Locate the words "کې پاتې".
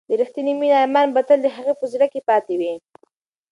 2.11-2.53